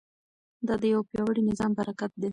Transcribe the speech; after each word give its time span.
دا 0.67 0.73
د 0.81 0.83
یو 0.93 1.01
پیاوړي 1.09 1.41
نظام 1.49 1.71
برکت 1.79 2.11
دی. 2.21 2.29